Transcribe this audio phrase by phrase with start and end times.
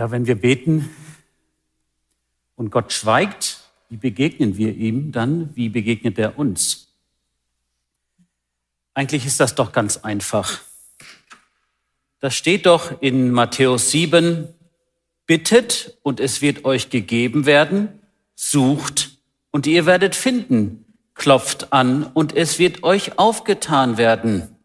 [0.00, 0.88] Ja, wenn wir beten
[2.56, 3.60] und Gott schweigt,
[3.90, 5.54] wie begegnen wir ihm dann?
[5.54, 6.88] Wie begegnet er uns?
[8.94, 10.62] Eigentlich ist das doch ganz einfach.
[12.18, 14.48] Das steht doch in Matthäus 7,
[15.26, 17.90] bittet und es wird euch gegeben werden,
[18.34, 19.18] sucht
[19.50, 24.56] und ihr werdet finden, klopft an und es wird euch aufgetan werden.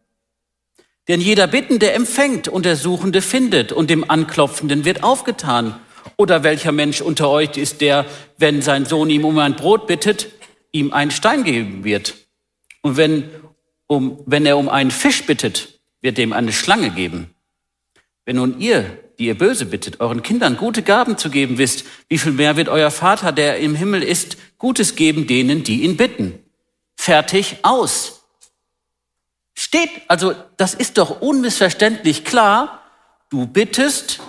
[1.08, 5.78] Denn jeder Bittende empfängt und der Suchende findet und dem Anklopfenden wird aufgetan.
[6.16, 8.06] Oder welcher Mensch unter euch ist der,
[8.38, 10.28] wenn sein Sohn ihm um ein Brot bittet,
[10.72, 12.14] ihm einen Stein geben wird?
[12.82, 13.30] Und wenn,
[13.86, 17.30] um, wenn er um einen Fisch bittet, wird dem eine Schlange geben.
[18.24, 22.18] Wenn nun ihr, die ihr böse bittet, euren Kindern gute Gaben zu geben wisst, wie
[22.18, 26.38] viel mehr wird euer Vater, der im Himmel ist, Gutes geben denen, die ihn bitten?
[26.96, 28.15] Fertig aus.
[29.66, 32.82] Steht, also das ist doch unmissverständlich klar.
[33.30, 34.20] Du bittest,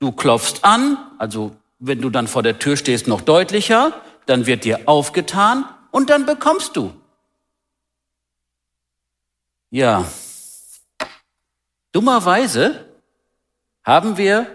[0.00, 4.64] du klopfst an, also wenn du dann vor der Tür stehst, noch deutlicher, dann wird
[4.64, 6.92] dir aufgetan und dann bekommst du.
[9.70, 10.04] Ja,
[11.92, 12.84] dummerweise
[13.82, 14.46] haben wir,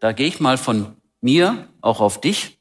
[0.00, 2.58] da gehe ich mal von mir auch auf dich,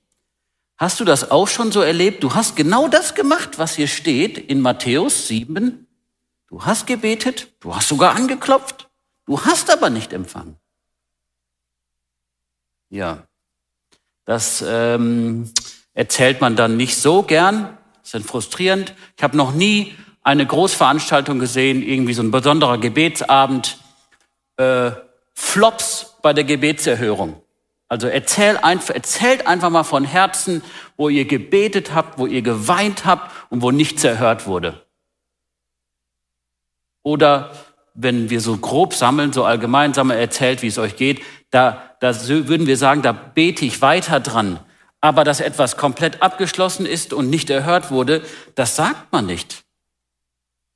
[0.78, 2.24] hast du das auch schon so erlebt?
[2.24, 5.86] Du hast genau das gemacht, was hier steht in Matthäus 7,
[6.52, 8.90] Du hast gebetet, du hast sogar angeklopft,
[9.26, 10.58] du hast aber nicht empfangen.
[12.90, 13.20] Ja,
[14.26, 15.50] das ähm,
[15.94, 18.94] erzählt man dann nicht so gern, das ist frustrierend.
[19.16, 23.78] Ich habe noch nie eine Großveranstaltung gesehen, irgendwie so ein besonderer Gebetsabend,
[24.58, 24.92] äh,
[25.34, 27.42] Flops bei der Gebetserhörung.
[27.88, 30.62] Also erzähl einfach, erzählt einfach mal von Herzen,
[30.98, 34.86] wo ihr gebetet habt, wo ihr geweint habt und wo nichts erhört wurde.
[37.04, 37.52] Oder
[37.94, 42.16] wenn wir so grob sammeln, so allgemein sammeln, erzählt, wie es euch geht, da, da
[42.28, 44.60] würden wir sagen, da bete ich weiter dran.
[45.02, 48.22] Aber dass etwas komplett abgeschlossen ist und nicht erhört wurde,
[48.56, 49.64] das sagt man nicht.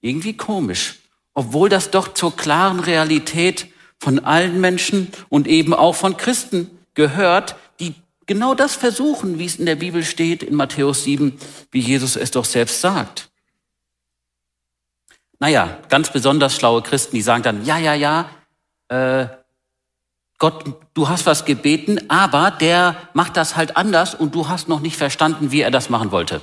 [0.02, 0.96] Irgendwie komisch.
[1.34, 3.68] Obwohl das doch zur klaren Realität
[4.00, 7.94] von allen Menschen und eben auch von Christen gehört, die
[8.26, 11.38] genau das versuchen, wie es in der Bibel steht, in Matthäus 7,
[11.72, 13.30] wie Jesus es doch selbst sagt.
[15.40, 18.30] Naja, ganz besonders schlaue Christen, die sagen dann, ja, ja, ja,
[18.90, 19.28] äh,
[20.38, 24.82] Gott, du hast was gebeten, aber der macht das halt anders und du hast noch
[24.82, 26.42] nicht verstanden, wie er das machen wollte.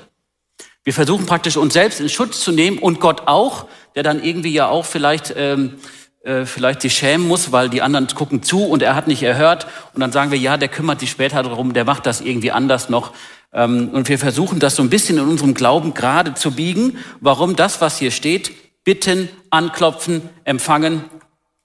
[0.82, 4.52] Wir versuchen praktisch uns selbst in Schutz zu nehmen und Gott auch, der dann irgendwie
[4.52, 5.78] ja auch vielleicht ähm,
[6.24, 9.66] äh, vielleicht sich schämen muss, weil die anderen gucken zu und er hat nicht erhört
[9.92, 12.88] und dann sagen wir, ja, der kümmert sich später darum, der macht das irgendwie anders
[12.88, 13.12] noch.
[13.52, 17.56] Ähm, und wir versuchen das so ein bisschen in unserem Glauben gerade zu biegen, warum
[17.56, 18.52] das, was hier steht,
[18.84, 21.04] bitten, anklopfen, empfangen,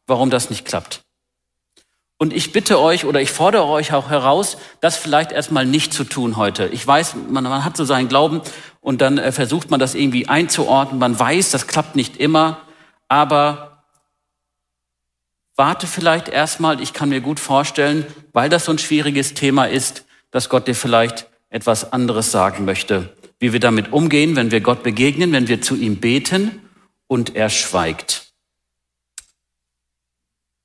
[0.06, 1.02] warum das nicht klappt.
[2.20, 6.04] Und ich bitte euch oder ich fordere euch auch heraus, das vielleicht erstmal nicht zu
[6.04, 6.68] tun heute.
[6.68, 8.42] Ich weiß, man, man hat so seinen Glauben
[8.82, 11.00] und dann äh, versucht man das irgendwie einzuordnen.
[11.00, 12.62] Man weiß, das klappt nicht immer,
[13.08, 13.84] aber
[15.56, 16.82] warte vielleicht erstmal.
[16.82, 20.76] Ich kann mir gut vorstellen, weil das so ein schwieriges Thema ist, dass Gott dir
[20.76, 23.16] vielleicht etwas anderes sagen möchte.
[23.40, 26.67] Wie wir damit umgehen, wenn wir Gott begegnen, wenn wir zu ihm beten
[27.08, 28.32] und er schweigt.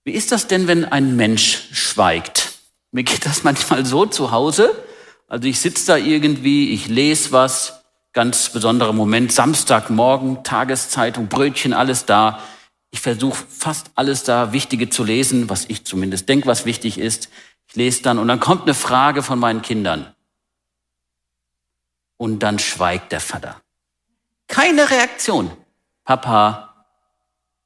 [0.05, 2.53] Wie ist das denn, wenn ein Mensch schweigt?
[2.91, 4.75] Mir geht das manchmal so zu Hause.
[5.29, 7.83] Also ich sitze da irgendwie, ich lese was,
[8.13, 12.41] ganz besonderer Moment, Samstagmorgen, Tageszeitung, Brötchen, alles da.
[12.91, 17.31] Ich versuche fast alles da Wichtige zu lesen, was ich zumindest denke, was wichtig ist.
[17.69, 20.15] Ich lese dann und dann kommt eine Frage von meinen Kindern.
[22.19, 23.61] Und dann schweigt der Vater.
[24.47, 25.51] Keine Reaktion.
[26.05, 26.87] Papa,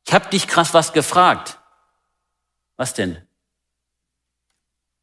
[0.07, 1.59] ich habe dich krass was gefragt.
[2.77, 3.19] Was denn?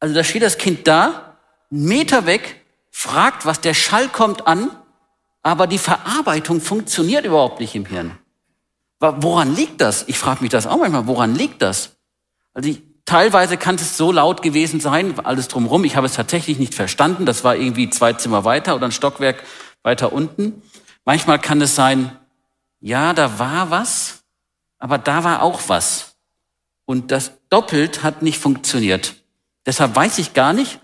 [0.00, 1.38] Also da steht das Kind da,
[1.70, 4.70] einen Meter weg, fragt was, der Schall kommt an,
[5.42, 8.18] aber die Verarbeitung funktioniert überhaupt nicht im Hirn.
[9.00, 10.04] Woran liegt das?
[10.08, 11.96] Ich frage mich das auch manchmal, woran liegt das?
[12.54, 15.84] Also ich, teilweise kann es so laut gewesen sein, alles drumherum.
[15.84, 17.26] Ich habe es tatsächlich nicht verstanden.
[17.26, 19.42] Das war irgendwie zwei Zimmer weiter oder ein Stockwerk
[19.82, 20.62] weiter unten.
[21.04, 22.16] Manchmal kann es sein,
[22.84, 24.24] ja, da war was,
[24.78, 26.16] aber da war auch was.
[26.84, 29.14] Und das, doppelt hat nicht funktioniert.
[29.64, 30.80] Deshalb weiß ich gar nicht,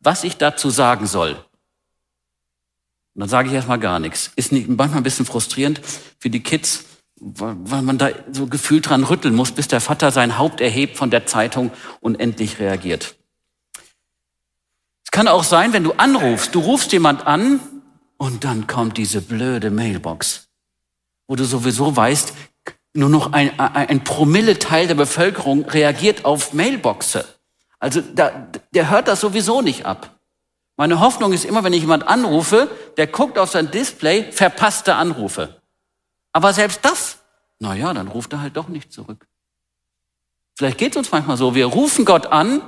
[0.00, 1.32] was ich dazu sagen soll.
[3.14, 4.32] Und dann sage ich erstmal gar nichts.
[4.34, 5.80] Ist nicht, manchmal ein bisschen frustrierend
[6.18, 6.84] für die Kids,
[7.20, 11.10] weil man da so gefühlt dran rütteln muss, bis der Vater sein Haupt erhebt von
[11.10, 11.70] der Zeitung
[12.00, 13.14] und endlich reagiert.
[15.04, 17.60] Es kann auch sein, wenn du anrufst, du rufst jemand an
[18.16, 20.45] und dann kommt diese blöde Mailbox,
[21.28, 22.34] wo du sowieso weißt,
[22.94, 27.26] nur noch ein, ein Promille-Teil der Bevölkerung reagiert auf Mailboxe.
[27.78, 30.18] Also da, der hört das sowieso nicht ab.
[30.76, 35.60] Meine Hoffnung ist immer, wenn ich jemand anrufe, der guckt auf sein Display, verpasste Anrufe.
[36.32, 37.18] Aber selbst das,
[37.58, 39.26] na ja, dann ruft er halt doch nicht zurück.
[40.54, 42.60] Vielleicht geht es uns manchmal so, wir rufen Gott an,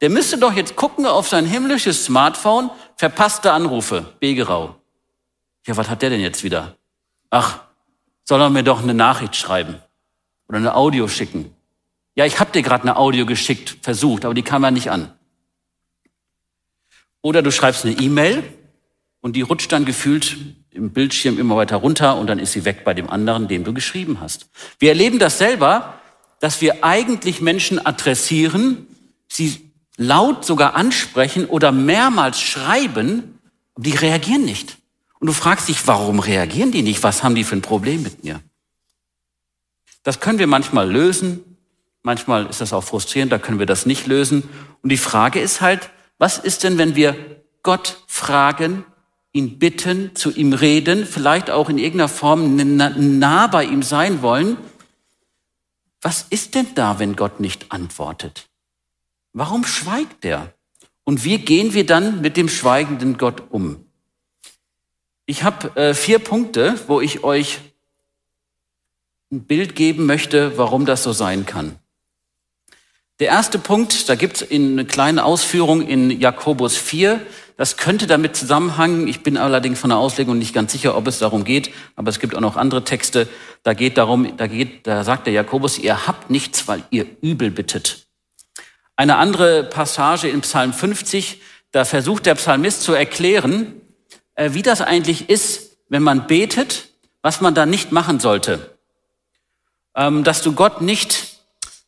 [0.00, 4.76] der müsste doch jetzt gucken auf sein himmlisches Smartphone, verpasste Anrufe, Begerau.
[5.66, 6.76] Ja, was hat der denn jetzt wieder?
[7.30, 7.65] Ach,
[8.26, 9.76] soll er mir doch eine Nachricht schreiben
[10.48, 11.54] oder eine Audio schicken.
[12.14, 15.12] Ja, ich habe dir gerade eine Audio geschickt, versucht, aber die kam ja nicht an.
[17.22, 18.42] Oder du schreibst eine E-Mail
[19.20, 20.36] und die rutscht dann gefühlt
[20.70, 23.72] im Bildschirm immer weiter runter und dann ist sie weg bei dem anderen, dem du
[23.72, 24.48] geschrieben hast.
[24.78, 25.94] Wir erleben das selber,
[26.40, 28.86] dass wir eigentlich Menschen adressieren,
[29.28, 33.38] sie laut sogar ansprechen oder mehrmals schreiben,
[33.76, 34.76] die reagieren nicht.
[35.18, 37.02] Und du fragst dich, warum reagieren die nicht?
[37.02, 38.40] Was haben die für ein Problem mit mir?
[40.02, 41.56] Das können wir manchmal lösen.
[42.02, 44.48] Manchmal ist das auch frustrierend, da können wir das nicht lösen.
[44.82, 47.16] Und die Frage ist halt, was ist denn, wenn wir
[47.62, 48.84] Gott fragen,
[49.32, 54.56] ihn bitten, zu ihm reden, vielleicht auch in irgendeiner Form nah bei ihm sein wollen?
[56.00, 58.48] Was ist denn da, wenn Gott nicht antwortet?
[59.32, 60.54] Warum schweigt er?
[61.02, 63.85] Und wie gehen wir dann mit dem schweigenden Gott um?
[65.26, 67.58] Ich habe äh, vier Punkte, wo ich euch
[69.32, 71.76] ein Bild geben möchte, warum das so sein kann.
[73.18, 77.20] Der erste Punkt, da gibt es eine kleine Ausführung in Jakobus 4.
[77.56, 79.08] Das könnte damit zusammenhängen.
[79.08, 81.72] Ich bin allerdings von der Auslegung nicht ganz sicher, ob es darum geht.
[81.96, 83.26] Aber es gibt auch noch andere Texte.
[83.64, 87.50] Da geht darum, da geht, da sagt der Jakobus, ihr habt nichts, weil ihr übel
[87.50, 88.06] bittet.
[88.94, 91.40] Eine andere Passage in Psalm 50,
[91.72, 93.80] da versucht der Psalmist zu erklären,
[94.36, 96.88] wie das eigentlich ist, wenn man betet,
[97.22, 98.76] was man da nicht machen sollte.
[99.94, 101.38] Ähm, dass du Gott nicht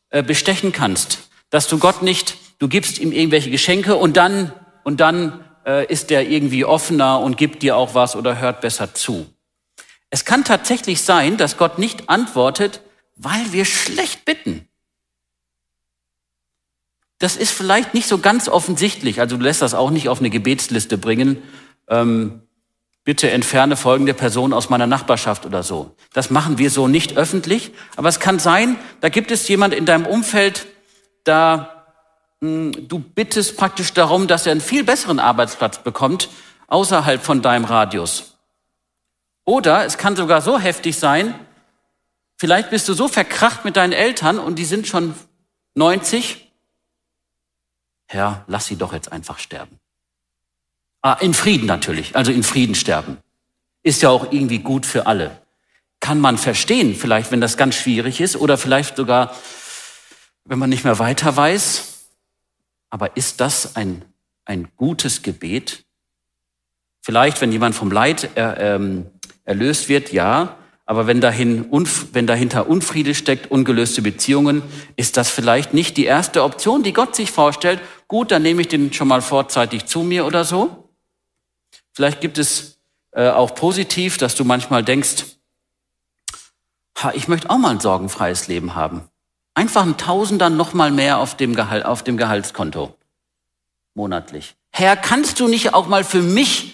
[0.09, 4.51] äh, bestechen kannst, dass du Gott nicht, du gibst ihm irgendwelche Geschenke und dann,
[4.83, 8.93] und dann äh, ist der irgendwie offener und gibt dir auch was oder hört besser
[8.93, 9.31] zu.
[10.09, 12.81] Es kann tatsächlich sein, dass Gott nicht antwortet,
[13.15, 14.67] weil wir schlecht bitten.
[17.19, 19.19] Das ist vielleicht nicht so ganz offensichtlich.
[19.19, 21.43] Also du lässt das auch nicht auf eine Gebetsliste bringen
[21.89, 22.41] ähm,
[23.03, 25.95] bitte entferne folgende Person aus meiner Nachbarschaft oder so.
[26.13, 29.85] Das machen wir so nicht öffentlich, aber es kann sein, da gibt es jemand in
[29.85, 30.67] deinem Umfeld,
[31.23, 31.85] da
[32.41, 36.29] mh, hm, du bittest praktisch darum, dass er einen viel besseren Arbeitsplatz bekommt
[36.67, 38.37] außerhalb von deinem Radius.
[39.43, 41.33] Oder es kann sogar so heftig sein,
[42.37, 45.15] vielleicht bist du so verkracht mit deinen Eltern und die sind schon
[45.73, 46.51] 90.
[48.05, 49.79] Herr, lass sie doch jetzt einfach sterben.
[51.01, 53.17] Ah, in Frieden natürlich, also in Frieden sterben.
[53.83, 55.39] Ist ja auch irgendwie gut für alle.
[56.01, 59.35] Kann man verstehen, vielleicht, wenn das ganz schwierig ist oder vielleicht sogar,
[60.45, 62.07] wenn man nicht mehr weiter weiß.
[62.89, 64.03] Aber ist das ein,
[64.45, 65.85] ein gutes Gebet?
[67.01, 69.05] Vielleicht, wenn jemand vom Leid er, ähm,
[69.45, 70.57] erlöst wird, ja.
[70.85, 71.65] Aber wenn, dahin,
[72.13, 74.63] wenn dahinter Unfriede steckt, ungelöste Beziehungen,
[74.95, 77.79] ist das vielleicht nicht die erste Option, die Gott sich vorstellt.
[78.07, 80.78] Gut, dann nehme ich den schon mal vorzeitig zu mir oder so.
[81.99, 82.77] Vielleicht gibt es
[83.11, 85.25] äh, auch positiv, dass du manchmal denkst,
[86.97, 89.09] ha, ich möchte auch mal ein sorgenfreies Leben haben.
[89.53, 92.95] Einfach ein Tausender noch mal mehr auf dem, Gehalt, auf dem Gehaltskonto.
[93.95, 94.55] Monatlich.
[94.71, 96.73] Herr, kannst du nicht auch mal für mich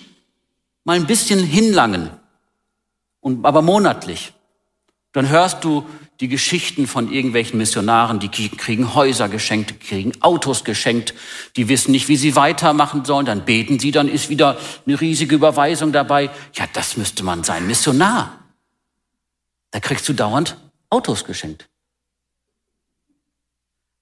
[0.83, 2.11] mal ein bisschen hinlangen?
[3.19, 4.31] Und, aber monatlich.
[5.11, 5.89] Dann hörst du
[6.21, 11.13] die Geschichten von irgendwelchen Missionaren, die kriegen Häuser geschenkt, kriegen Autos geschenkt,
[11.57, 15.35] die wissen nicht, wie sie weitermachen sollen, dann beten sie, dann ist wieder eine riesige
[15.35, 16.29] Überweisung dabei.
[16.53, 18.39] Ja, das müsste man sein, Missionar.
[19.71, 20.57] Da kriegst du dauernd
[20.89, 21.67] Autos geschenkt.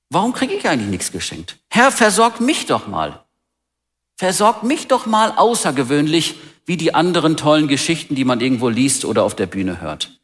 [0.10, 1.58] Warum kriege ich eigentlich nichts geschenkt?
[1.70, 3.24] Herr, versorg mich doch mal.
[4.15, 6.36] Versorg mich doch mal außergewöhnlich,
[6.67, 10.20] wie die anderen tollen Geschichten, die man irgendwo liest oder auf der Bühne hört.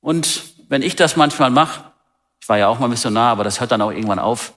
[0.00, 1.92] Und wenn ich das manchmal mache,
[2.40, 4.56] ich war ja auch mal Missionar, aber das hört dann auch irgendwann auf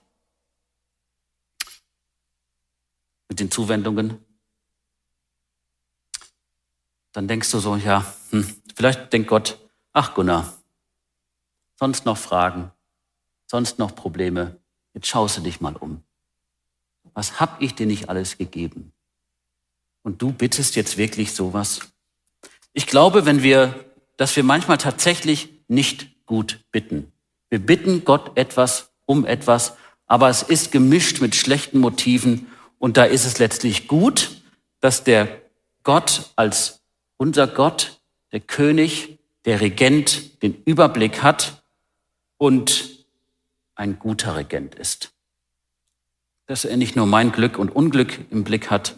[3.27, 4.23] mit den Zuwendungen,
[7.13, 9.57] dann denkst du so, ja, hm, vielleicht denkt Gott,
[9.91, 10.53] ach Gunnar,
[11.79, 12.71] sonst noch Fragen,
[13.47, 14.59] sonst noch Probleme.
[14.93, 16.03] Jetzt schaust du dich mal um.
[17.15, 18.93] Was hab ich dir nicht alles gegeben?
[20.03, 21.79] Und du bittest jetzt wirklich sowas?
[22.71, 23.83] Ich glaube, wenn wir,
[24.17, 27.11] dass wir manchmal tatsächlich nicht gut bitten.
[27.49, 29.75] Wir bitten Gott etwas um etwas,
[30.05, 32.47] aber es ist gemischt mit schlechten Motiven
[32.79, 34.31] und da ist es letztlich gut,
[34.79, 35.41] dass der
[35.83, 36.81] Gott als
[37.17, 38.01] unser Gott,
[38.31, 41.63] der König, der Regent den Überblick hat
[42.37, 43.05] und
[43.75, 45.13] ein guter Regent ist.
[46.45, 48.95] Dass er nicht nur mein Glück und Unglück im Blick hat,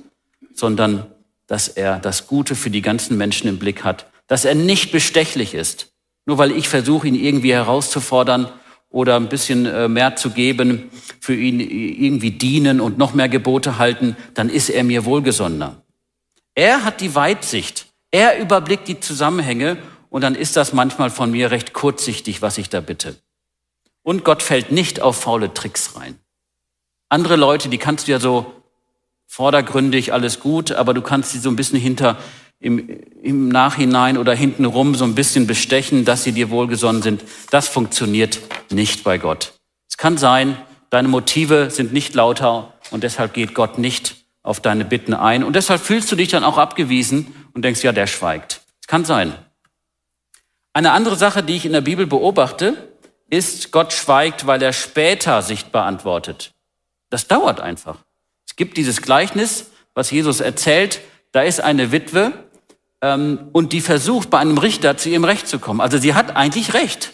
[0.53, 1.07] sondern
[1.47, 5.53] dass er das Gute für die ganzen Menschen im Blick hat, dass er nicht bestechlich
[5.53, 5.93] ist,
[6.25, 8.49] nur weil ich versuche, ihn irgendwie herauszufordern
[8.89, 10.89] oder ein bisschen äh, mehr zu geben,
[11.19, 15.81] für ihn irgendwie dienen und noch mehr Gebote halten, dann ist er mir wohlgesonnener.
[16.55, 19.77] Er hat die Weitsicht, er überblickt die Zusammenhänge
[20.09, 23.17] und dann ist das manchmal von mir recht kurzsichtig, was ich da bitte.
[24.01, 26.17] Und Gott fällt nicht auf faule Tricks rein.
[27.09, 28.53] Andere Leute, die kannst du ja so
[29.27, 32.17] vordergründig alles gut, aber du kannst sie so ein bisschen hinter
[32.65, 32.89] im,
[33.21, 37.23] im Nachhinein oder hintenrum so ein bisschen bestechen, dass sie dir wohlgesonnen sind.
[37.51, 38.39] Das funktioniert
[38.71, 39.53] nicht bei Gott.
[39.87, 40.57] Es kann sein,
[40.89, 45.43] deine Motive sind nicht lauter und deshalb geht Gott nicht auf deine Bitten ein.
[45.43, 48.61] Und deshalb fühlst du dich dann auch abgewiesen und denkst, ja, der schweigt.
[48.81, 49.33] Es kann sein.
[50.73, 52.91] Eine andere Sache, die ich in der Bibel beobachte,
[53.29, 56.51] ist, Gott schweigt, weil er später sichtbar antwortet.
[57.11, 57.99] Das dauert einfach.
[58.47, 60.99] Es gibt dieses Gleichnis, was Jesus erzählt.
[61.31, 62.44] Da ist eine Witwe
[63.05, 65.79] ähm, und die versucht, bei einem Richter zu ihrem Recht zu kommen.
[65.79, 67.13] Also sie hat eigentlich Recht.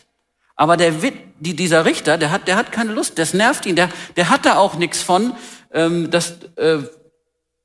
[0.56, 0.94] Aber der,
[1.40, 4.46] die, dieser Richter, der hat, der hat keine Lust, das nervt ihn, der, der hat
[4.46, 5.34] da auch nichts von.
[5.74, 6.78] Ähm, das, äh,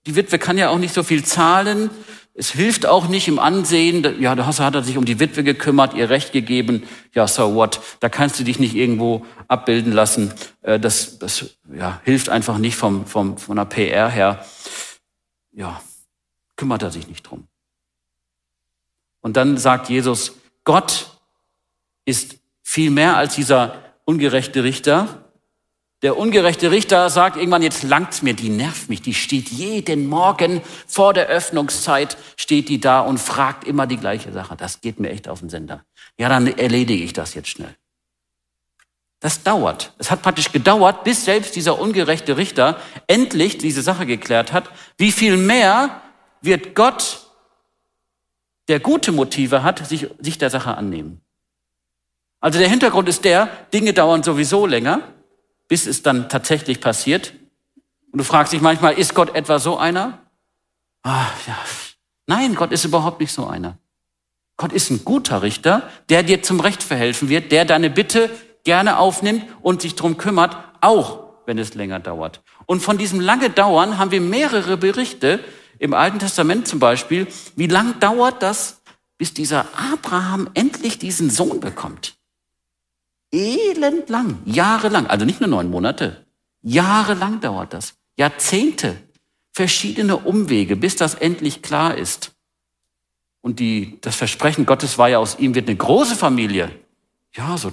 [0.07, 1.91] die Witwe kann ja auch nicht so viel zahlen.
[2.35, 4.21] Es hilft auch nicht im Ansehen.
[4.21, 6.83] Ja, da hat er sich um die Witwe gekümmert, ihr Recht gegeben.
[7.15, 7.81] Ja, so what?
[8.01, 10.33] Da kannst du dich nicht irgendwo abbilden lassen.
[10.63, 14.45] Äh, das, das ja, hilft einfach nicht vom, vom, von der PR her.
[15.53, 15.81] Ja,
[16.57, 17.47] kümmert er sich nicht drum.
[19.27, 21.09] Und dann sagt Jesus, Gott
[22.05, 25.25] ist viel mehr als dieser ungerechte Richter.
[26.03, 30.63] Der ungerechte Richter sagt irgendwann, jetzt langt's mir, die nervt mich, die steht jeden Morgen
[30.87, 34.55] vor der Öffnungszeit, steht die da und fragt immer die gleiche Sache.
[34.57, 35.85] Das geht mir echt auf den Sender.
[36.17, 37.75] Ja, dann erledige ich das jetzt schnell.
[39.19, 39.93] Das dauert.
[39.99, 44.71] Es hat praktisch gedauert, bis selbst dieser ungerechte Richter endlich diese Sache geklärt hat.
[44.99, 46.01] Wie viel mehr
[46.43, 47.26] wird Gott,
[48.69, 51.21] der gute Motive hat, sich, sich der Sache annehmen?
[52.41, 55.03] Also der Hintergrund ist der, Dinge dauern sowieso länger
[55.69, 57.33] bis es dann tatsächlich passiert.
[58.13, 60.19] Und du fragst dich manchmal, ist Gott etwa so einer?
[61.03, 61.57] Ah, ja.
[62.27, 63.79] Nein, Gott ist überhaupt nicht so einer.
[64.57, 68.31] Gott ist ein guter Richter, der dir zum Recht verhelfen wird, der deine Bitte
[68.65, 72.43] gerne aufnimmt und sich drum kümmert, auch wenn es länger dauert.
[72.65, 75.41] Und von diesem lange Dauern haben wir mehrere Berichte
[75.79, 77.27] im Alten Testament zum Beispiel.
[77.57, 78.83] Wie lang dauert das,
[79.19, 82.17] bis dieser Abraham endlich diesen Sohn bekommt?
[83.33, 86.25] Elendlang, jahrelang, also nicht nur neun Monate,
[86.63, 88.97] jahrelang dauert das, Jahrzehnte,
[89.53, 92.33] verschiedene Umwege, bis das endlich klar ist.
[93.41, 96.71] Und die, das Versprechen Gottes war ja, aus ihm wird eine große Familie.
[97.35, 97.73] Ja, so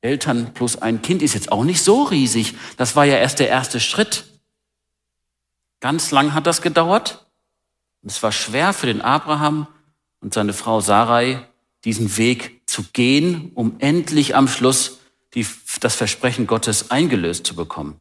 [0.00, 2.54] Eltern plus ein Kind ist jetzt auch nicht so riesig.
[2.76, 4.24] Das war ja erst der erste Schritt.
[5.80, 7.26] Ganz lang hat das gedauert.
[8.04, 9.66] Es war schwer für den Abraham
[10.20, 11.46] und seine Frau Sarai,
[11.84, 14.98] diesen Weg zu gehen, um endlich am Schluss
[15.34, 15.46] die,
[15.80, 18.00] das Versprechen Gottes eingelöst zu bekommen.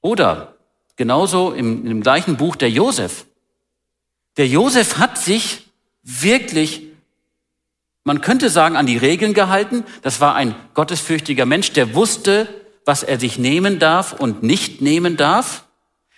[0.00, 0.56] Oder
[0.96, 3.26] genauso im, im gleichen Buch der Josef.
[4.36, 5.66] Der Josef hat sich
[6.02, 6.82] wirklich,
[8.04, 9.84] man könnte sagen, an die Regeln gehalten.
[10.02, 12.48] Das war ein gottesfürchtiger Mensch, der wusste,
[12.84, 15.64] was er sich nehmen darf und nicht nehmen darf.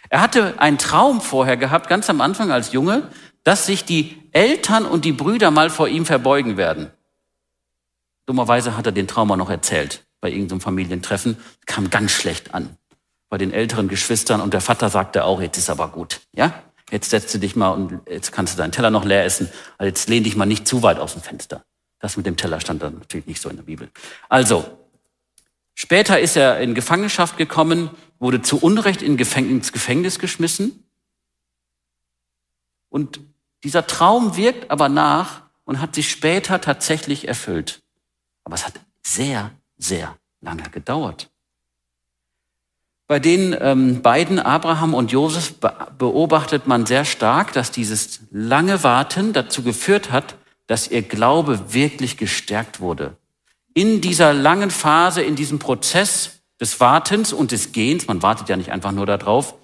[0.08, 3.08] Er hatte einen Traum vorher gehabt, ganz am Anfang als Junge,
[3.44, 6.90] dass sich die Eltern und die Brüder mal vor ihm verbeugen werden.
[8.26, 11.36] Dummerweise hat er den Trauma noch erzählt bei irgendeinem Familientreffen.
[11.64, 12.76] Kam ganz schlecht an
[13.28, 16.62] bei den älteren Geschwistern und der Vater sagte auch, jetzt ist aber gut, ja?
[16.90, 19.50] Jetzt setzt du dich mal und jetzt kannst du deinen Teller noch leer essen.
[19.76, 21.64] Also jetzt lehn dich mal nicht zu weit aus dem Fenster.
[21.98, 23.90] Das mit dem Teller stand dann natürlich nicht so in der Bibel.
[24.28, 24.64] Also,
[25.74, 30.84] später ist er in Gefangenschaft gekommen, wurde zu Unrecht in ins Gefängnis geschmissen
[32.88, 33.20] und
[33.64, 37.82] dieser Traum wirkt aber nach und hat sich später tatsächlich erfüllt.
[38.44, 41.30] Aber es hat sehr, sehr lange gedauert.
[43.08, 45.54] Bei den ähm, beiden, Abraham und Josef,
[45.98, 52.16] beobachtet man sehr stark, dass dieses lange Warten dazu geführt hat, dass ihr Glaube wirklich
[52.16, 53.16] gestärkt wurde.
[53.74, 58.56] in dieser langen Phase, in diesem Prozess des Wartens und des Gehens, man wartet ja
[58.56, 59.54] nicht einfach nur darauf,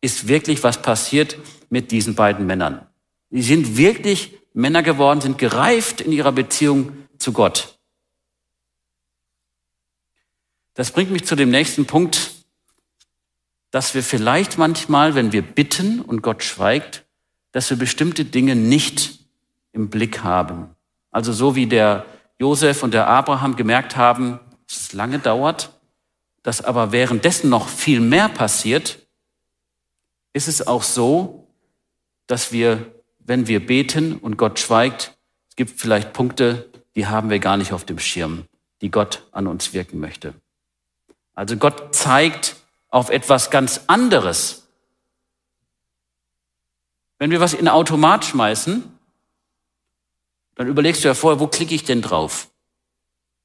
[0.00, 1.38] ist wirklich was passiert
[1.70, 2.86] mit diesen beiden Männern.
[3.30, 7.78] Sie sind wirklich Männer geworden, sind gereift in ihrer Beziehung zu Gott.
[10.74, 12.32] Das bringt mich zu dem nächsten Punkt,
[13.70, 17.04] dass wir vielleicht manchmal, wenn wir bitten und Gott schweigt,
[17.52, 19.20] dass wir bestimmte Dinge nicht
[19.72, 20.74] im Blick haben.
[21.10, 22.04] Also so wie der
[22.38, 25.70] Josef und der Abraham gemerkt haben, dass es lange dauert,
[26.42, 28.98] dass aber währenddessen noch viel mehr passiert,
[30.32, 31.46] ist es auch so,
[32.26, 35.16] dass wir, wenn wir beten und Gott schweigt,
[35.48, 38.46] es gibt vielleicht Punkte, die haben wir gar nicht auf dem Schirm,
[38.80, 40.34] die Gott an uns wirken möchte.
[41.34, 42.56] Also Gott zeigt
[42.88, 44.66] auf etwas ganz anderes.
[47.18, 48.82] Wenn wir was in den Automat schmeißen,
[50.54, 52.51] dann überlegst du ja vorher, wo klicke ich denn drauf?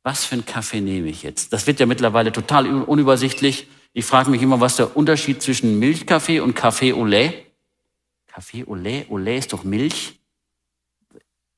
[0.07, 1.51] Was für einen Kaffee nehme ich jetzt?
[1.51, 3.67] Das wird ja mittlerweile total unübersichtlich.
[3.91, 7.45] Ich frage mich immer, was der Unterschied zwischen Milchkaffee und Kaffee au lait?
[8.25, 9.11] Kaffee au lait?
[9.11, 10.17] Au lait ist doch Milch.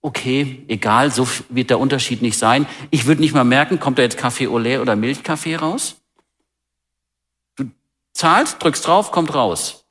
[0.01, 2.65] Okay, egal, so wird der Unterschied nicht sein.
[2.89, 5.97] Ich würde nicht mal merken, kommt da jetzt Kaffee au lait oder Milchkaffee raus?
[8.13, 9.85] zahlst, drückst drauf, kommt raus.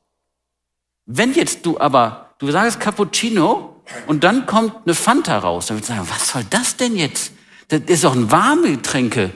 [1.06, 5.90] Wenn jetzt du aber, du sagst Cappuccino und dann kommt eine Fanta raus, dann würdest
[5.90, 7.38] du sagen, was soll das denn jetzt?
[7.68, 9.30] Das ist doch ein warme Getränke.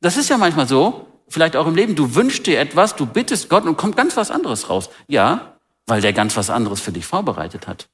[0.00, 3.48] Das ist ja manchmal so, vielleicht auch im Leben, du wünschst dir etwas, du bittest
[3.48, 4.90] Gott und kommt ganz was anderes raus.
[5.06, 7.88] Ja, weil der ganz was anderes für dich vorbereitet hat.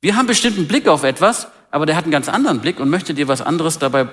[0.00, 3.14] Wir haben bestimmten Blick auf etwas, aber der hat einen ganz anderen Blick und möchte
[3.14, 4.08] dir was anderes dabei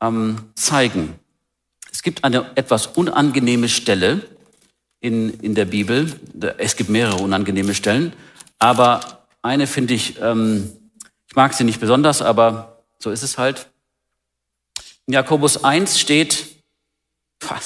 [0.00, 1.18] ähm, zeigen.
[1.90, 4.26] Es gibt eine etwas unangenehme Stelle
[5.00, 6.12] in, in der Bibel.
[6.58, 8.12] Es gibt mehrere unangenehme Stellen,
[8.58, 10.70] aber eine finde ich, ähm,
[11.28, 13.70] ich mag sie nicht besonders, aber so ist es halt.
[15.06, 16.46] In Jakobus 1 steht,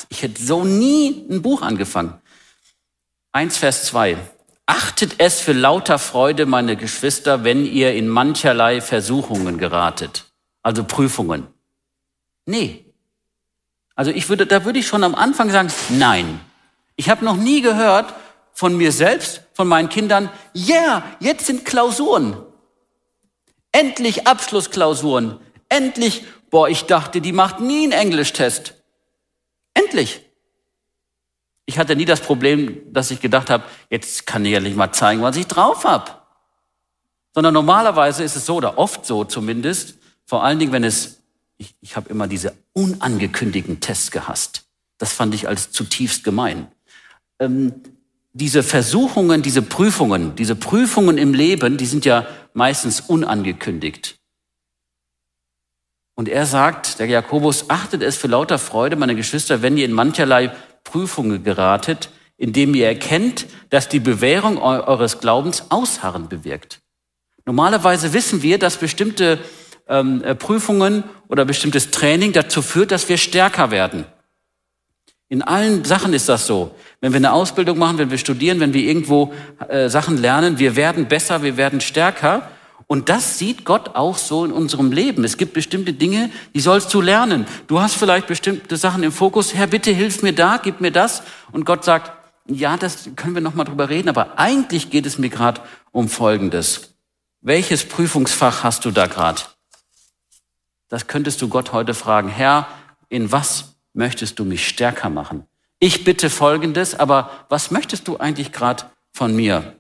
[0.09, 2.21] ich hätte so nie ein Buch angefangen.
[3.33, 4.19] 1 Vers 2.
[4.67, 10.27] Achtet es für lauter Freude, meine Geschwister, wenn ihr in mancherlei Versuchungen geratet,
[10.63, 11.47] also Prüfungen.
[12.47, 12.91] Nee,
[14.01, 16.41] also ich würde, da würde ich schon am Anfang sagen, nein.
[16.97, 18.15] Ich habe noch nie gehört
[18.55, 22.39] von mir selbst, von meinen Kindern, ja, yeah, jetzt sind Klausuren.
[23.73, 25.39] Endlich Abschlussklausuren.
[25.69, 28.75] Endlich, boah, ich dachte, die macht nie einen Englisch-Test.
[29.75, 30.25] Endlich.
[31.67, 35.23] Ich hatte nie das Problem, dass ich gedacht habe, jetzt kann ich ehrlich mal zeigen,
[35.23, 36.11] was ich drauf habe.
[37.33, 39.95] Sondern normalerweise ist es so, oder oft so zumindest,
[40.27, 41.21] vor allen Dingen, wenn es
[41.61, 44.65] ich, ich habe immer diese unangekündigten Tests gehasst.
[44.97, 46.73] Das fand ich als zutiefst gemein.
[47.39, 47.83] Ähm,
[48.33, 54.17] diese Versuchungen, diese Prüfungen, diese Prüfungen im Leben, die sind ja meistens unangekündigt.
[56.15, 59.93] Und er sagt, der Jakobus, achtet es für lauter Freude, meine Geschwister, wenn ihr in
[59.93, 60.53] mancherlei
[60.85, 66.81] Prüfungen geratet, indem ihr erkennt, dass die Bewährung eures Glaubens Ausharren bewirkt.
[67.47, 69.39] Normalerweise wissen wir, dass bestimmte
[69.89, 74.05] ähm, äh, Prüfungen oder bestimmtes Training dazu führt, dass wir stärker werden.
[75.31, 76.75] In allen Sachen ist das so.
[77.01, 79.33] Wenn wir eine Ausbildung machen, wenn wir studieren, wenn wir irgendwo
[79.69, 82.51] äh, Sachen lernen, wir werden besser, wir werden stärker.
[82.89, 85.23] Und das sieht Gott auch so in unserem Leben.
[85.23, 87.47] Es gibt bestimmte Dinge, die sollst du lernen.
[87.69, 89.55] Du hast vielleicht bestimmte Sachen im Fokus.
[89.55, 91.23] Herr, bitte hilf mir da, gib mir das.
[91.53, 92.11] Und Gott sagt,
[92.49, 94.09] ja, das können wir noch mal drüber reden.
[94.09, 95.61] Aber eigentlich geht es mir gerade
[95.93, 96.95] um Folgendes.
[97.41, 99.43] Welches Prüfungsfach hast du da gerade?
[100.89, 102.29] Das könntest du Gott heute fragen.
[102.29, 102.67] Herr,
[103.09, 105.47] in was möchtest du mich stärker machen?
[105.79, 109.77] Ich bitte Folgendes, aber was möchtest du eigentlich gerade von mir?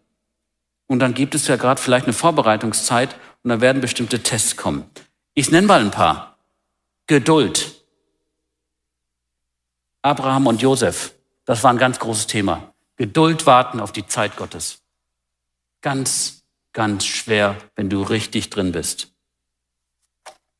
[0.86, 4.84] Und dann gibt es ja gerade vielleicht eine Vorbereitungszeit und dann werden bestimmte Tests kommen.
[5.34, 6.36] Ich nenne mal ein paar.
[7.06, 7.82] Geduld.
[10.02, 12.74] Abraham und Josef, das war ein ganz großes Thema.
[12.96, 14.82] Geduld warten auf die Zeit Gottes.
[15.80, 19.12] Ganz, ganz schwer, wenn du richtig drin bist.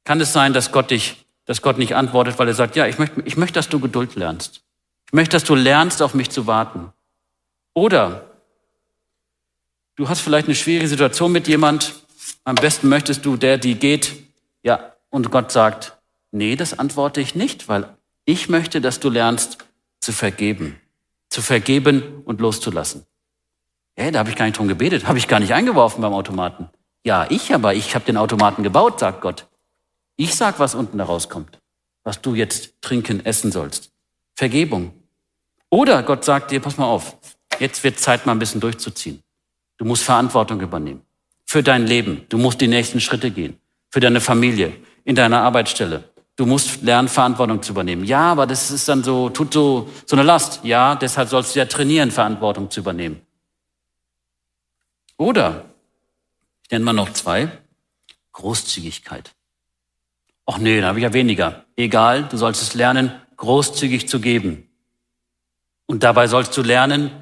[0.04, 3.00] Kann es sein, dass Gott dich, dass Gott nicht antwortet, weil er sagt, ja, ich
[3.00, 4.60] möchte, ich möchte, dass du Geduld lernst.
[5.08, 6.92] Ich möchte, dass du lernst, auf mich zu warten.
[7.74, 8.30] Oder
[9.96, 12.04] du hast vielleicht eine schwierige Situation mit jemand.
[12.44, 14.12] Am besten möchtest du, der, die geht.
[14.62, 15.98] Ja, und Gott sagt,
[16.30, 19.58] nee, das antworte ich nicht, weil ich möchte, dass du lernst
[19.98, 20.78] zu vergeben.
[21.30, 23.06] Zu vergeben und loszulassen.
[23.96, 26.70] Hey, da habe ich gar nicht drum gebetet, habe ich gar nicht eingeworfen beim Automaten.
[27.02, 29.48] Ja, ich aber, ich habe den Automaten gebaut, sagt Gott.
[30.20, 31.58] Ich sag, was unten da rauskommt,
[32.04, 33.90] was du jetzt trinken, essen sollst.
[34.34, 34.92] Vergebung.
[35.70, 37.16] Oder Gott sagt dir, pass mal auf,
[37.58, 39.22] jetzt wird Zeit mal ein bisschen durchzuziehen.
[39.78, 41.00] Du musst Verantwortung übernehmen.
[41.46, 42.26] Für dein Leben.
[42.28, 43.58] Du musst die nächsten Schritte gehen.
[43.88, 44.74] Für deine Familie.
[45.04, 46.04] in deiner Arbeitsstelle.
[46.36, 48.04] Du musst lernen, Verantwortung zu übernehmen.
[48.04, 50.62] Ja, aber das ist dann so, tut so, so eine Last.
[50.64, 53.22] Ja, deshalb sollst du ja trainieren, Verantwortung zu übernehmen.
[55.16, 55.64] Oder,
[56.64, 57.50] ich nenne mal noch zwei,
[58.32, 59.34] Großzügigkeit.
[60.52, 61.64] Ach nee, da habe ich ja weniger.
[61.76, 64.68] Egal, du sollst es lernen, großzügig zu geben.
[65.86, 67.12] Und dabei sollst du lernen,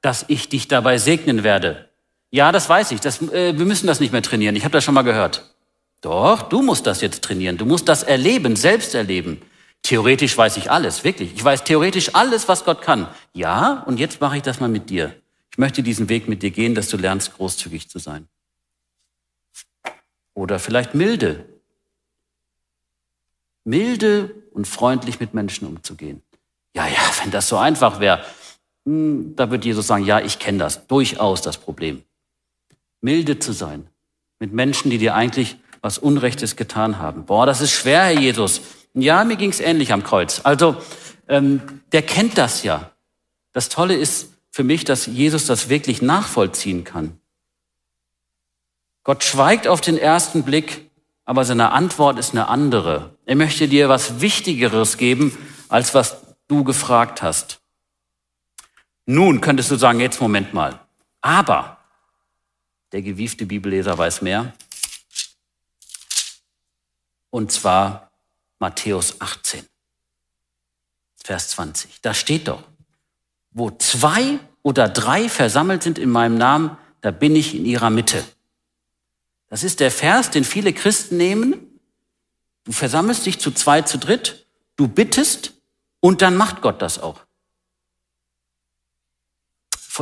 [0.00, 1.88] dass ich dich dabei segnen werde.
[2.30, 3.00] Ja, das weiß ich.
[3.00, 4.54] Das, äh, wir müssen das nicht mehr trainieren.
[4.54, 5.56] Ich habe das schon mal gehört.
[6.02, 7.56] Doch, du musst das jetzt trainieren.
[7.56, 9.42] Du musst das erleben, selbst erleben.
[9.82, 11.34] Theoretisch weiß ich alles, wirklich.
[11.34, 13.08] Ich weiß theoretisch alles, was Gott kann.
[13.32, 15.16] Ja, und jetzt mache ich das mal mit dir.
[15.50, 18.28] Ich möchte diesen Weg mit dir gehen, dass du lernst, großzügig zu sein.
[20.34, 21.57] Oder vielleicht milde.
[23.68, 26.22] Milde und freundlich mit Menschen umzugehen.
[26.74, 28.24] Ja, ja, wenn das so einfach wäre,
[28.84, 32.02] hm, da wird Jesus sagen, ja, ich kenne das, durchaus das Problem.
[33.00, 33.88] Milde zu sein
[34.40, 37.26] mit Menschen, die dir eigentlich was Unrechtes getan haben.
[37.26, 38.62] Boah, das ist schwer, Herr Jesus.
[38.94, 40.40] Ja, mir ging's ähnlich am Kreuz.
[40.42, 40.76] Also,
[41.28, 42.90] ähm, der kennt das ja.
[43.52, 47.20] Das Tolle ist für mich, dass Jesus das wirklich nachvollziehen kann.
[49.04, 50.87] Gott schweigt auf den ersten Blick,
[51.28, 53.14] aber seine Antwort ist eine andere.
[53.26, 55.36] Er möchte dir was Wichtigeres geben,
[55.68, 57.60] als was du gefragt hast.
[59.04, 60.80] Nun könntest du sagen, jetzt Moment mal.
[61.20, 61.76] Aber
[62.92, 64.54] der gewiefte Bibelleser weiß mehr.
[67.28, 68.10] Und zwar
[68.58, 69.66] Matthäus 18,
[71.22, 72.00] Vers 20.
[72.00, 72.62] Da steht doch,
[73.50, 78.24] wo zwei oder drei versammelt sind in meinem Namen, da bin ich in ihrer Mitte.
[79.48, 81.80] Das ist der Vers, den viele Christen nehmen.
[82.64, 85.54] Du versammelst dich zu zwei, zu dritt, du bittest
[86.00, 87.20] und dann macht Gott das auch.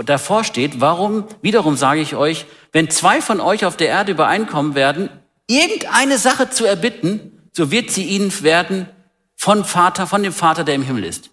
[0.04, 4.74] Davor steht, warum, wiederum sage ich euch, wenn zwei von euch auf der Erde übereinkommen
[4.74, 5.09] werden,
[5.46, 8.90] irgendeine Sache zu erbitten, so wird sie ihnen werden
[9.37, 11.30] von Vater, von dem Vater, der im Himmel ist.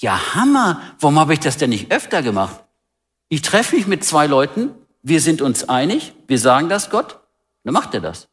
[0.00, 0.82] Ja, Hammer.
[0.98, 2.62] Warum habe ich das denn nicht öfter gemacht?
[3.28, 4.70] Ich treffe mich mit zwei Leuten,
[5.02, 7.20] wir sind uns einig, wir sagen das Gott,
[7.64, 8.28] dann macht er das.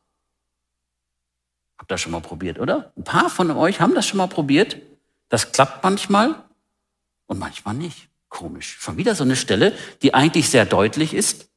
[1.77, 2.91] Habt das schon mal probiert, oder?
[2.95, 4.77] Ein paar von euch haben das schon mal probiert.
[5.29, 6.43] Das klappt manchmal
[7.27, 8.10] und manchmal nicht.
[8.27, 8.77] Komisch.
[8.79, 11.49] Schon wieder so eine Stelle, die eigentlich sehr deutlich ist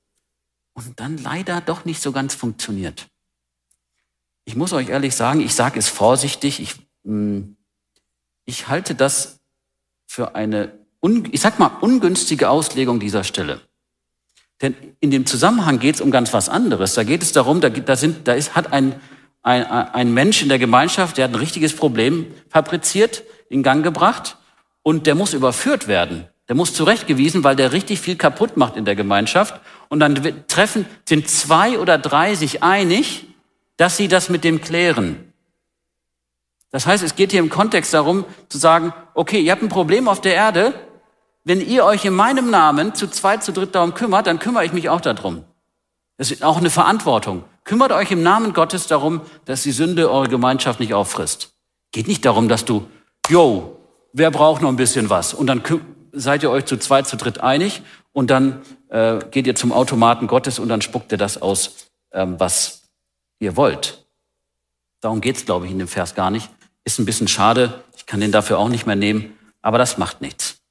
[0.72, 3.08] und dann leider doch nicht so ganz funktioniert.
[4.44, 7.56] Ich muss euch ehrlich sagen, ich sage es vorsichtig, ich, hm,
[8.44, 9.40] ich halte das
[10.06, 10.72] für eine,
[11.30, 13.60] ich sag mal, ungünstige Auslegung dieser Stelle.
[14.62, 16.94] Denn in dem Zusammenhang geht es um ganz was anderes.
[16.94, 18.94] Da geht es darum, da, da, sind, da ist, hat ein,
[19.42, 24.36] ein, ein Mensch in der Gemeinschaft, der hat ein richtiges Problem fabriziert, in Gang gebracht
[24.82, 26.26] und der muss überführt werden.
[26.48, 29.60] Der muss zurechtgewiesen, weil der richtig viel kaputt macht in der Gemeinschaft.
[29.88, 33.26] Und dann treffen, sind zwei oder drei sich einig,
[33.76, 35.32] dass sie das mit dem klären.
[36.70, 40.08] Das heißt, es geht hier im Kontext darum zu sagen, okay, ihr habt ein Problem
[40.08, 40.74] auf der Erde,
[41.44, 44.72] wenn ihr euch in meinem Namen zu zweit, zu dritt darum kümmert, dann kümmere ich
[44.72, 45.44] mich auch darum.
[46.16, 47.44] Das ist auch eine Verantwortung.
[47.64, 51.52] Kümmert euch im Namen Gottes darum, dass die Sünde eure Gemeinschaft nicht auffrisst.
[51.90, 52.88] Geht nicht darum, dass du,
[53.28, 53.78] yo,
[54.12, 55.34] wer braucht noch ein bisschen was?
[55.34, 55.62] Und dann
[56.12, 60.26] seid ihr euch zu zweit, zu dritt einig und dann äh, geht ihr zum Automaten
[60.26, 62.82] Gottes und dann spuckt ihr das aus, ähm, was
[63.40, 64.06] ihr wollt.
[65.00, 66.48] Darum geht's, glaube ich, in dem Vers gar nicht.
[66.84, 67.82] Ist ein bisschen schade.
[67.96, 70.61] Ich kann den dafür auch nicht mehr nehmen, aber das macht nichts.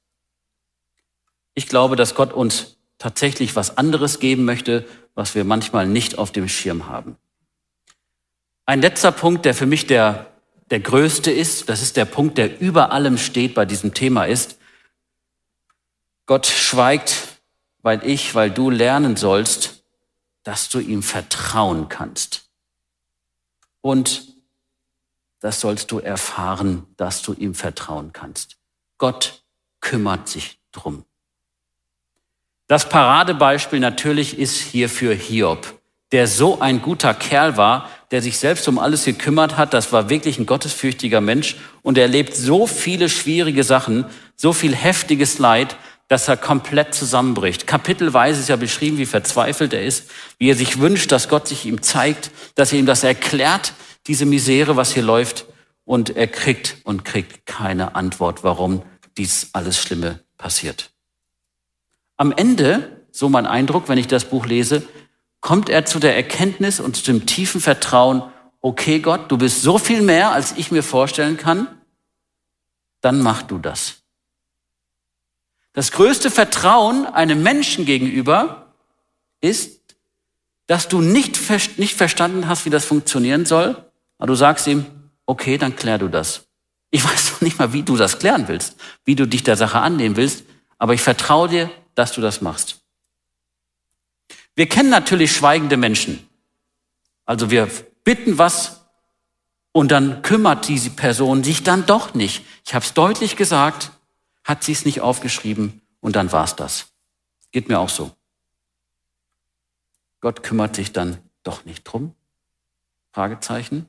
[1.54, 6.32] Ich glaube, dass Gott uns tatsächlich was anderes geben möchte, was wir manchmal nicht auf
[6.32, 7.16] dem Schirm haben.
[8.64, 10.32] Ein letzter Punkt, der für mich der,
[10.70, 14.58] der größte ist, das ist der Punkt, der über allem steht bei diesem Thema ist,
[16.26, 17.40] Gott schweigt,
[17.82, 19.84] weil ich, weil du lernen sollst,
[20.44, 22.48] dass du ihm vertrauen kannst.
[23.80, 24.32] Und
[25.40, 28.58] das sollst du erfahren, dass du ihm vertrauen kannst.
[28.96, 29.44] Gott
[29.80, 31.04] kümmert sich drum.
[32.72, 35.78] Das Paradebeispiel natürlich ist hierfür Hiob,
[36.10, 39.74] der so ein guter Kerl war, der sich selbst um alles gekümmert hat.
[39.74, 44.06] Das war wirklich ein gottesfürchtiger Mensch und er lebt so viele schwierige Sachen,
[44.36, 45.76] so viel heftiges Leid,
[46.08, 47.66] dass er komplett zusammenbricht.
[47.66, 51.66] Kapitelweise ist ja beschrieben, wie verzweifelt er ist, wie er sich wünscht, dass Gott sich
[51.66, 53.74] ihm zeigt, dass er ihm das erklärt,
[54.06, 55.44] diese Misere, was hier läuft.
[55.84, 58.80] Und er kriegt und kriegt keine Antwort, warum
[59.18, 60.91] dies alles Schlimme passiert.
[62.22, 64.86] Am Ende, so mein Eindruck, wenn ich das Buch lese,
[65.40, 68.22] kommt er zu der Erkenntnis und zu dem tiefen Vertrauen,
[68.60, 71.66] okay Gott, du bist so viel mehr, als ich mir vorstellen kann,
[73.00, 74.04] dann mach du das.
[75.72, 78.72] Das größte Vertrauen einem Menschen gegenüber
[79.40, 79.80] ist,
[80.68, 81.40] dass du nicht,
[81.76, 83.84] nicht verstanden hast, wie das funktionieren soll,
[84.18, 84.86] Aber du sagst ihm,
[85.26, 86.46] okay, dann klär du das.
[86.92, 89.80] Ich weiß noch nicht mal, wie du das klären willst, wie du dich der Sache
[89.80, 90.44] annehmen willst,
[90.78, 92.80] aber ich vertraue dir, dass du das machst.
[94.54, 96.28] Wir kennen natürlich schweigende Menschen.
[97.24, 97.70] Also wir
[98.04, 98.84] bitten was
[99.72, 102.44] und dann kümmert diese Person sich dann doch nicht.
[102.64, 103.90] Ich habe es deutlich gesagt,
[104.44, 106.92] hat sie es nicht aufgeschrieben und dann war es das.
[107.52, 108.14] Geht mir auch so.
[110.20, 112.14] Gott kümmert sich dann doch nicht drum?
[113.12, 113.86] Fragezeichen.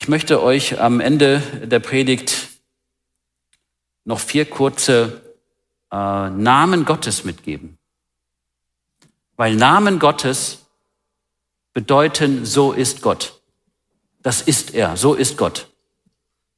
[0.00, 2.48] Ich möchte euch am Ende der Predigt
[4.04, 5.23] noch vier kurze
[5.94, 7.78] äh, Namen Gottes mitgeben.
[9.36, 10.66] Weil Namen Gottes
[11.72, 13.40] bedeuten, so ist Gott.
[14.22, 15.68] Das ist er, so ist Gott.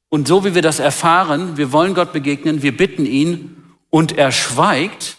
[0.09, 4.31] Und so wie wir das erfahren, wir wollen Gott begegnen, wir bitten ihn und er
[4.31, 5.17] schweigt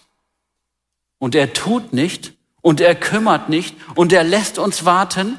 [1.19, 5.39] und er tut nicht und er kümmert nicht und er lässt uns warten.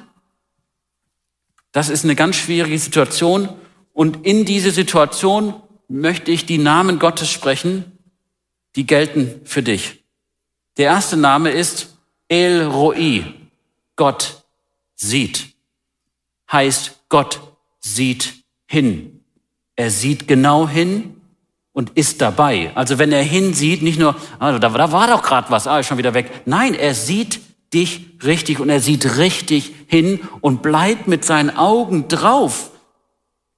[1.73, 3.49] Das ist eine ganz schwierige Situation
[3.91, 5.53] und in diese Situation
[5.89, 7.98] möchte ich die Namen Gottes sprechen,
[8.75, 10.03] die gelten für dich.
[10.77, 13.23] Der erste Name ist El Roi,
[13.95, 14.43] Gott
[14.95, 15.53] sieht.
[16.51, 17.41] Heißt, Gott
[17.79, 18.33] sieht
[18.65, 19.23] hin.
[19.75, 21.19] Er sieht genau hin
[21.73, 22.71] und ist dabei.
[22.75, 25.87] Also wenn er hinsieht, nicht nur, also da, da war doch gerade was, ah, ist
[25.87, 26.29] schon wieder weg.
[26.45, 27.39] Nein, er sieht
[27.73, 32.71] dich richtig und er sieht richtig hin und bleibt mit seinen Augen drauf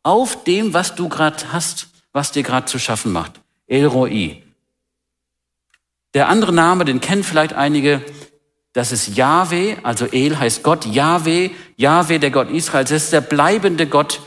[0.03, 3.39] auf dem, was du gerade hast, was dir gerade zu schaffen macht.
[3.67, 4.43] El Roi.
[6.13, 8.01] Der andere Name, den kennen vielleicht einige,
[8.73, 13.21] das ist Yahweh, also El heißt Gott, Yahweh, Yahweh, der Gott Israels, das ist der
[13.21, 14.21] bleibende Gott,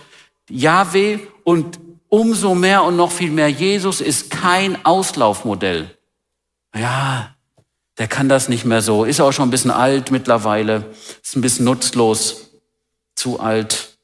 [0.51, 5.97] Yahweh und umso mehr und noch viel mehr, Jesus ist kein Auslaufmodell.
[6.75, 7.35] Ja,
[7.99, 10.91] der kann das nicht mehr so, ist auch schon ein bisschen alt mittlerweile,
[11.23, 12.51] ist ein bisschen nutzlos,
[13.15, 13.97] zu alt,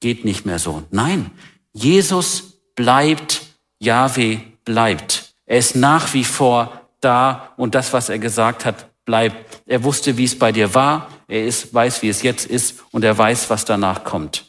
[0.00, 0.82] geht nicht mehr so.
[0.90, 1.30] Nein,
[1.72, 3.42] Jesus bleibt,
[3.78, 5.32] Yahweh bleibt.
[5.46, 9.62] Er ist nach wie vor da und das, was er gesagt hat, bleibt.
[9.66, 13.04] Er wusste, wie es bei dir war, er ist, weiß, wie es jetzt ist und
[13.04, 14.44] er weiß, was danach kommt.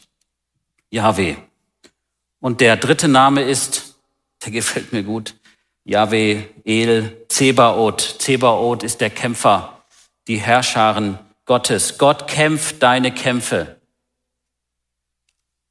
[0.90, 1.36] Yahweh.
[2.40, 3.96] Und der dritte Name ist,
[4.44, 5.34] der gefällt mir gut,
[5.84, 8.16] Yahweh El Zebaoth.
[8.20, 9.82] Zebaoth ist der Kämpfer,
[10.28, 11.98] die Herrscharen Gottes.
[11.98, 13.76] Gott kämpft deine Kämpfe.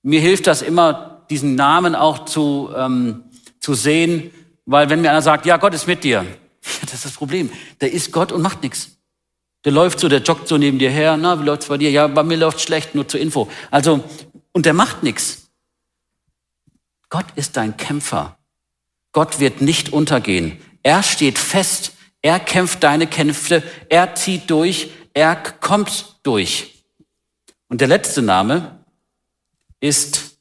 [0.03, 3.23] Mir hilft das immer, diesen Namen auch zu, ähm,
[3.59, 4.31] zu sehen,
[4.65, 6.25] weil wenn mir einer sagt, ja, Gott ist mit dir,
[6.81, 7.51] das ist das Problem.
[7.81, 8.97] Der ist Gott und macht nichts.
[9.65, 11.15] Der läuft so, der joggt so neben dir her.
[11.17, 11.89] Na, wie läuft's bei dir?
[11.89, 13.49] Ja, bei mir läuft schlecht, nur zur Info.
[13.71, 14.03] Also,
[14.51, 15.49] und der macht nichts.
[17.09, 18.37] Gott ist dein Kämpfer.
[19.11, 20.59] Gott wird nicht untergehen.
[20.81, 21.93] Er steht fest.
[22.21, 23.63] Er kämpft deine Kämpfe.
[23.89, 24.89] Er zieht durch.
[25.13, 26.83] Er kommt durch.
[27.69, 28.83] Und der letzte Name
[29.79, 30.32] ist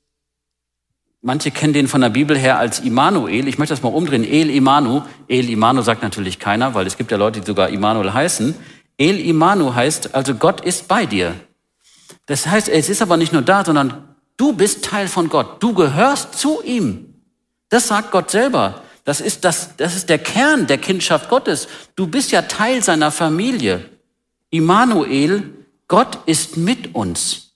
[1.24, 3.46] Manche kennen den von der Bibel her als Immanuel.
[3.46, 4.24] Ich möchte das mal umdrehen.
[4.24, 5.02] El Imanu.
[5.28, 8.56] El Imanu sagt natürlich keiner, weil es gibt ja Leute, die sogar Immanuel heißen.
[8.98, 11.34] El Imanu heißt, also Gott ist bei dir.
[12.26, 15.62] Das heißt, es ist aber nicht nur da, sondern du bist Teil von Gott.
[15.62, 17.14] Du gehörst zu ihm.
[17.68, 18.82] Das sagt Gott selber.
[19.04, 21.68] Das ist, das, das ist der Kern der Kindschaft Gottes.
[21.94, 23.88] Du bist ja Teil seiner Familie.
[24.50, 25.54] Immanuel,
[25.86, 27.51] Gott ist mit uns.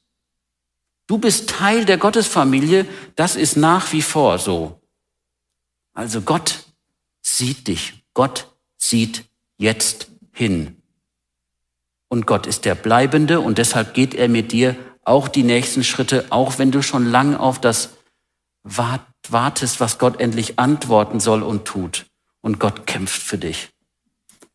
[1.06, 4.80] Du bist Teil der Gottesfamilie, das ist nach wie vor so.
[5.94, 6.64] Also Gott
[7.22, 9.24] sieht dich, Gott sieht
[9.56, 10.82] jetzt hin.
[12.08, 16.26] Und Gott ist der Bleibende und deshalb geht er mit dir auch die nächsten Schritte,
[16.30, 17.90] auch wenn du schon lang auf das
[18.64, 22.06] wartest, was Gott endlich antworten soll und tut.
[22.40, 23.70] Und Gott kämpft für dich.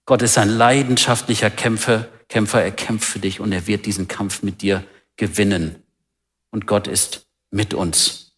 [0.06, 4.44] Gott ist ein leidenschaftlicher Kämpfer, Kämpfer, er kämpft für dich und er wird diesen Kampf
[4.44, 4.84] mit dir
[5.16, 5.82] gewinnen
[6.52, 8.34] und Gott ist mit uns.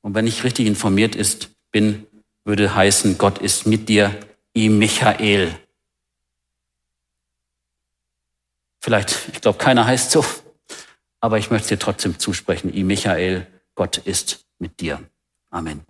[0.00, 2.06] Und wenn ich richtig informiert ist, bin,
[2.44, 4.18] würde heißen, Gott ist mit dir,
[4.56, 5.54] i Michael.
[8.80, 10.24] Vielleicht, ich glaube, keiner heißt so,
[11.20, 15.02] aber ich möchte dir trotzdem zusprechen, i Michael, Gott ist mit dir.
[15.50, 15.89] Amen.